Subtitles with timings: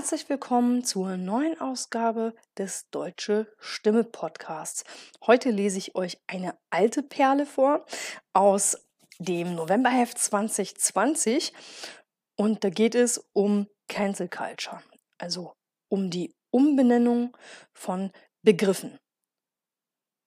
[0.00, 4.82] Herzlich willkommen zur neuen Ausgabe des Deutsche Stimme Podcasts.
[5.26, 7.84] Heute lese ich euch eine alte Perle vor
[8.32, 8.78] aus
[9.18, 11.52] dem Novemberheft 2020
[12.34, 14.82] und da geht es um Cancel Culture,
[15.18, 15.52] also
[15.90, 17.36] um die Umbenennung
[17.74, 18.10] von
[18.40, 18.98] Begriffen.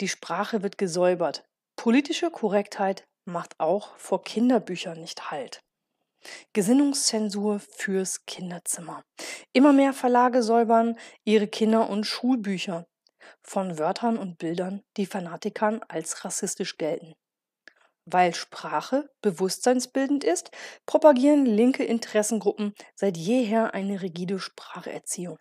[0.00, 1.44] Die Sprache wird gesäubert.
[1.76, 5.60] Politische Korrektheit macht auch vor Kinderbüchern nicht Halt.
[6.52, 9.02] Gesinnungszensur fürs Kinderzimmer.
[9.52, 12.86] Immer mehr Verlage säubern ihre Kinder- und Schulbücher
[13.42, 17.14] von Wörtern und Bildern, die Fanatikern als rassistisch gelten.
[18.06, 20.50] Weil Sprache bewusstseinsbildend ist,
[20.84, 25.38] propagieren linke Interessengruppen seit jeher eine rigide Spracherziehung.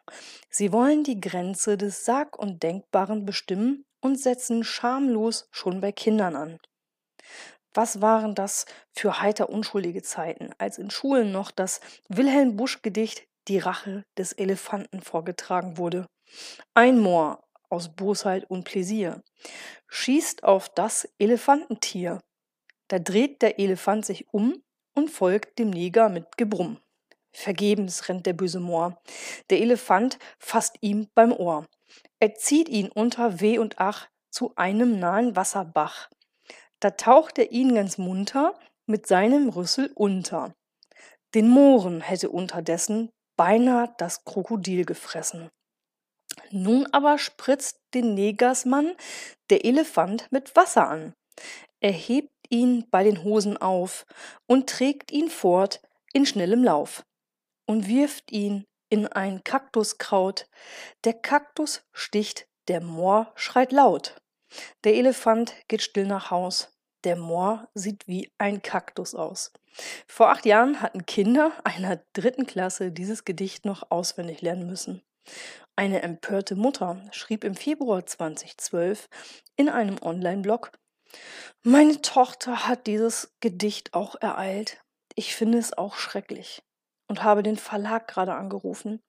[0.49, 6.35] Sie wollen die Grenze des Sag- und Denkbaren bestimmen und setzen schamlos schon bei Kindern
[6.37, 6.59] an.
[7.73, 13.27] Was waren das für heiter unschuldige Zeiten, als in Schulen noch das Wilhelm Busch Gedicht
[13.47, 16.07] Die Rache des Elefanten vorgetragen wurde.
[16.73, 19.21] Ein Moor aus Bosheit und Pläsier
[19.88, 22.21] schießt auf das Elefantentier.
[22.88, 24.61] Da dreht der Elefant sich um
[24.94, 26.79] und folgt dem Neger mit Gebrumm.
[27.31, 29.01] Vergebens rennt der böse Moor.
[29.49, 31.66] Der Elefant fasst ihm beim Ohr.
[32.19, 36.09] Er zieht ihn unter Weh und Ach zu einem nahen Wasserbach.
[36.83, 40.53] Da taucht er ihn ganz munter mit seinem Rüssel unter.
[41.33, 45.49] Den Mohren hätte unterdessen beinahe das Krokodil gefressen.
[46.51, 48.95] Nun aber spritzt den Negersmann
[49.49, 51.13] der Elefant mit Wasser an.
[51.79, 54.05] Er hebt ihn bei den Hosen auf
[54.45, 57.05] und trägt ihn fort in schnellem Lauf
[57.66, 60.49] und wirft ihn in ein Kaktuskraut.
[61.05, 64.17] Der Kaktus sticht, der Moor schreit laut.
[64.83, 66.72] Der Elefant geht still nach Haus.
[67.03, 69.52] Der Moor sieht wie ein Kaktus aus.
[70.08, 75.02] Vor acht Jahren hatten Kinder einer dritten Klasse dieses Gedicht noch auswendig lernen müssen.
[75.75, 79.09] Eine empörte Mutter schrieb im Februar 2012
[79.56, 80.72] in einem Online-Blog,
[81.64, 84.84] meine Tochter hat dieses Gedicht auch ereilt.
[85.16, 86.64] Ich finde es auch schrecklich
[87.08, 89.00] und habe den Verlag gerade angerufen.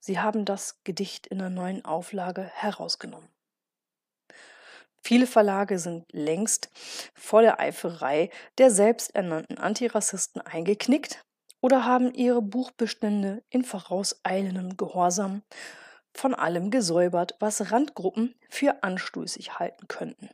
[0.00, 3.28] Sie haben das Gedicht in der neuen Auflage herausgenommen.
[5.08, 6.68] Viele Verlage sind längst
[7.14, 11.24] vor der Eiferei der selbsternannten Antirassisten eingeknickt
[11.62, 15.40] oder haben ihre Buchbestände in vorauseilendem Gehorsam
[16.12, 20.28] von allem gesäubert, was Randgruppen für anstößig halten könnten.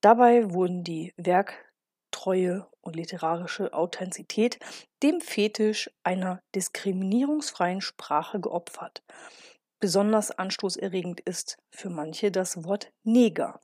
[0.00, 4.58] Dabei wurden die Werktreue und literarische Authentizität
[5.04, 9.04] dem Fetisch einer diskriminierungsfreien Sprache geopfert.
[9.80, 13.60] Besonders anstoßerregend ist für manche das Wort Neger.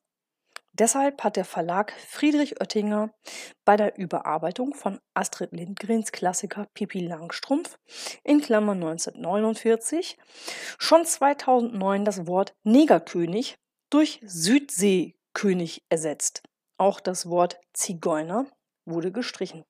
[0.73, 3.15] Deshalb hat der Verlag Friedrich Oettinger
[3.65, 7.79] bei der Überarbeitung von Astrid Lindgrens Klassiker Pippi Langstrumpf
[8.25, 10.19] in Klammern 1949
[10.79, 16.43] schon 2009 das Wort Negerkönig durch Südseekönig ersetzt.
[16.77, 18.47] Auch das Wort Zigeuner
[18.85, 19.65] wurde gestrichen.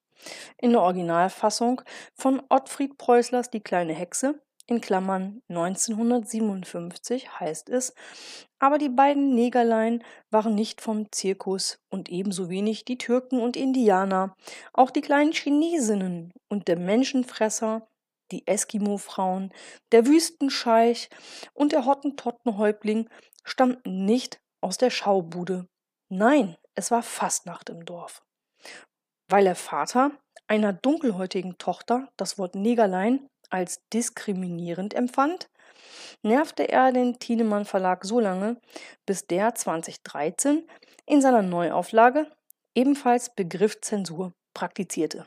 [0.58, 1.82] In der Originalfassung
[2.14, 7.94] von Ottfried Preußlers Die kleine Hexe in Klammern 1957 heißt es,
[8.58, 14.34] aber die beiden Negerlein waren nicht vom Zirkus und ebenso wenig die Türken und Indianer,
[14.72, 17.86] auch die kleinen Chinesinnen und der Menschenfresser,
[18.32, 19.52] die Eskimo-Frauen,
[19.92, 21.10] der Wüstenscheich
[21.54, 23.08] und der Hottentottenhäuptling
[23.44, 25.68] stammten nicht aus der Schaubude.
[26.08, 28.24] Nein, es war Fastnacht im Dorf.
[29.28, 30.10] Weil der Vater
[30.48, 35.48] einer dunkelhäutigen Tochter das Wort Negerlein als diskriminierend empfand,
[36.22, 38.60] nervte er den Thienemann Verlag so lange,
[39.06, 40.68] bis der 2013
[41.06, 42.26] in seiner Neuauflage
[42.74, 45.26] ebenfalls Begriffszensur praktizierte.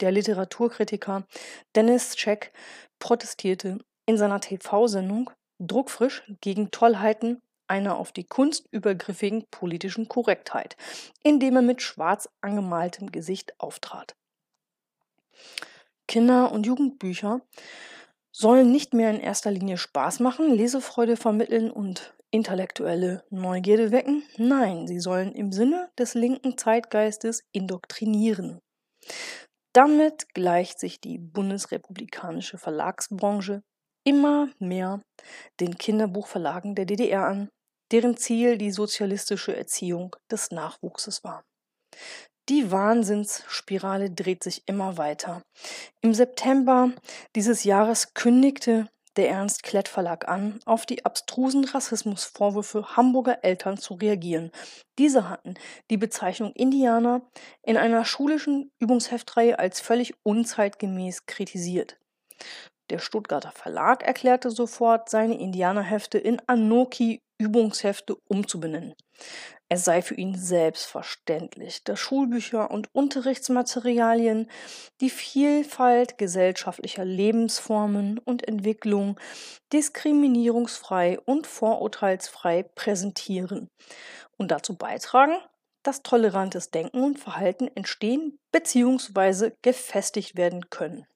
[0.00, 1.26] Der Literaturkritiker
[1.74, 2.52] Dennis Scheck
[2.98, 10.76] protestierte in seiner TV-Sendung druckfrisch gegen Tollheiten einer auf die Kunst übergriffigen politischen Korrektheit,
[11.22, 14.14] indem er mit schwarz angemaltem Gesicht auftrat.
[16.08, 17.42] Kinder- und Jugendbücher
[18.32, 24.22] sollen nicht mehr in erster Linie Spaß machen, Lesefreude vermitteln und intellektuelle Neugierde wecken.
[24.36, 28.60] Nein, sie sollen im Sinne des linken Zeitgeistes indoktrinieren.
[29.72, 33.62] Damit gleicht sich die bundesrepublikanische Verlagsbranche
[34.04, 35.02] immer mehr
[35.60, 37.48] den Kinderbuchverlagen der DDR an,
[37.92, 41.44] deren Ziel die sozialistische Erziehung des Nachwuchses war.
[42.48, 45.42] Die Wahnsinnsspirale dreht sich immer weiter.
[46.00, 46.92] Im September
[47.36, 53.94] dieses Jahres kündigte der Ernst Klett Verlag an, auf die abstrusen Rassismusvorwürfe Hamburger Eltern zu
[53.94, 54.52] reagieren.
[54.98, 55.54] Diese hatten
[55.90, 57.22] die Bezeichnung Indianer
[57.62, 61.98] in einer schulischen Übungsheftreihe als völlig unzeitgemäß kritisiert.
[62.90, 68.94] Der Stuttgarter Verlag erklärte sofort, seine Indianerhefte in Anoki Übungshefte umzubenennen.
[69.68, 74.50] Es sei für ihn selbstverständlich, dass Schulbücher und Unterrichtsmaterialien
[75.00, 79.20] die Vielfalt gesellschaftlicher Lebensformen und Entwicklung
[79.72, 83.68] diskriminierungsfrei und vorurteilsfrei präsentieren
[84.38, 85.36] und dazu beitragen,
[85.82, 89.52] dass tolerantes Denken und Verhalten entstehen bzw.
[89.62, 91.06] gefestigt werden können.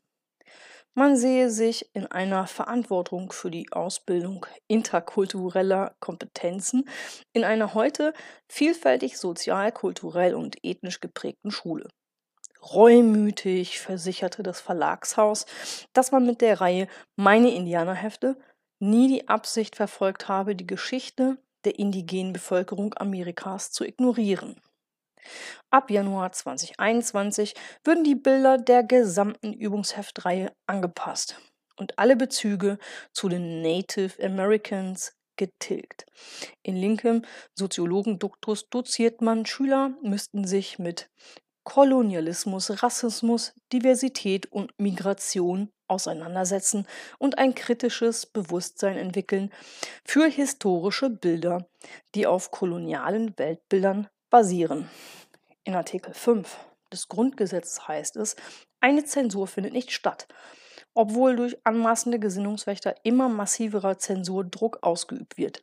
[0.94, 6.87] Man sehe sich in einer Verantwortung für die Ausbildung interkultureller Kompetenzen
[7.33, 8.12] in einer heute
[8.47, 11.89] vielfältig sozial, kulturell und ethnisch geprägten Schule.
[12.61, 15.47] Reumütig versicherte das Verlagshaus,
[15.94, 18.37] dass man mit der Reihe Meine Indianerhefte
[18.79, 24.61] nie die Absicht verfolgt habe, die Geschichte der indigenen Bevölkerung Amerikas zu ignorieren.
[25.70, 27.54] Ab Januar 2021
[27.84, 31.36] würden die Bilder der gesamten Übungsheftreihe angepasst
[31.76, 32.78] und alle Bezüge
[33.12, 36.06] zu den Native Americans getilgt.
[36.62, 37.24] In linkem
[37.54, 41.10] Soziologenduktus doziert man, Schüler müssten sich mit
[41.64, 46.86] Kolonialismus, Rassismus, Diversität und Migration auseinandersetzen
[47.19, 49.52] und ein kritisches Bewusstsein entwickeln
[50.04, 51.69] für historische Bilder,
[52.14, 54.88] die auf kolonialen Weltbildern basieren.
[55.62, 56.56] In Artikel 5
[56.90, 58.34] des Grundgesetzes heißt es,
[58.81, 60.26] eine Zensur findet nicht statt,
[60.94, 65.62] obwohl durch anmaßende Gesinnungswächter immer massiverer Zensurdruck ausgeübt wird.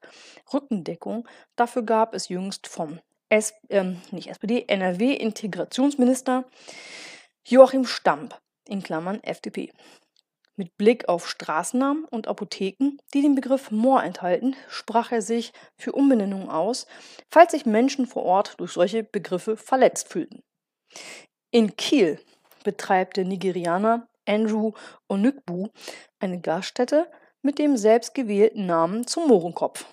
[0.54, 6.46] Rückendeckung dafür gab es jüngst vom S äh, nicht SPD, NRW-Integrationsminister
[7.46, 9.74] Joachim Stamp in Klammern FDP.
[10.60, 15.94] Mit Blick auf Straßennamen und Apotheken, die den Begriff Moor enthalten, sprach er sich für
[15.94, 16.86] Umbenennungen aus,
[17.32, 20.44] falls sich Menschen vor Ort durch solche Begriffe verletzt fühlten.
[21.52, 22.20] In Kiel
[22.66, 24.74] betreibt der Nigerianer Andrew
[25.08, 25.70] Onugbu
[26.20, 27.10] eine Gaststätte
[27.42, 29.86] mit dem selbstgewählten Namen zum Mohrenkopf.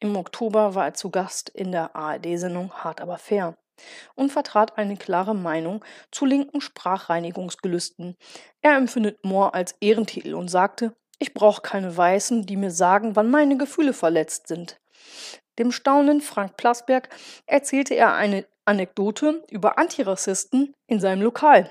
[0.00, 3.54] Im Oktober war er zu Gast in der ARD-Sendung Hart aber fair
[4.14, 8.16] und vertrat eine klare Meinung zu linken Sprachreinigungsgelüsten.
[8.60, 13.30] Er empfindet Moore als Ehrentitel und sagte, ich brauche keine Weißen, die mir sagen, wann
[13.30, 14.80] meine Gefühle verletzt sind.
[15.58, 17.08] Dem staunenden Frank Plasberg
[17.46, 21.70] erzählte er eine Anekdote über Antirassisten in seinem Lokal.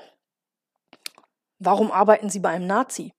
[1.59, 3.13] Warum arbeiten Sie bei einem Nazi?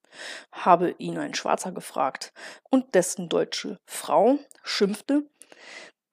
[0.52, 2.32] habe ihn ein Schwarzer gefragt,
[2.70, 5.26] und dessen deutsche Frau schimpfte,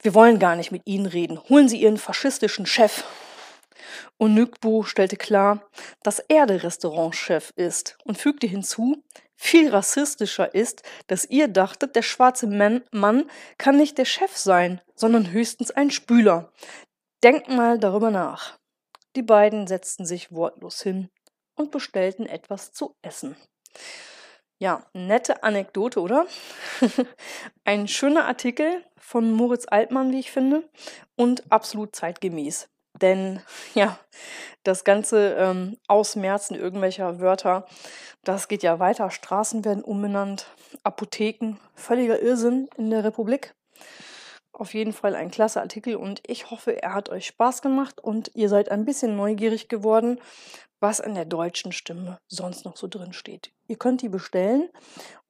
[0.02, 1.40] wir wollen gar nicht mit Ihnen reden.
[1.50, 3.04] Holen Sie Ihren faschistischen Chef.
[4.18, 5.62] Und Nükbu stellte klar,
[6.04, 9.04] dass er der Restaurantchef ist und fügte hinzu,
[9.36, 15.32] viel rassistischer ist, dass ihr dachtet, der schwarze Mann kann nicht der Chef sein, sondern
[15.32, 16.52] höchstens ein Spüler.
[17.24, 18.58] Denkt mal darüber nach.
[19.16, 21.10] Die beiden setzten sich wortlos hin
[21.56, 23.38] und bestellten etwas zu essen.
[24.62, 26.26] Ja, nette Anekdote, oder?
[27.64, 30.68] Ein schöner Artikel von Moritz Altmann, wie ich finde,
[31.16, 32.68] und absolut zeitgemäß.
[33.02, 33.42] Denn
[33.74, 33.98] ja,
[34.64, 37.68] das ganze ähm, Ausmerzen irgendwelcher Wörter,
[38.26, 39.12] das geht ja weiter.
[39.12, 40.48] Straßen werden umbenannt,
[40.84, 43.56] Apotheken, völliger Irrsinn in der Republik.
[44.60, 48.30] Auf jeden Fall ein klasse Artikel und ich hoffe, er hat euch Spaß gemacht und
[48.36, 50.20] ihr seid ein bisschen neugierig geworden,
[50.82, 53.54] was in der deutschen Stimme sonst noch so drin steht.
[53.68, 54.68] Ihr könnt die bestellen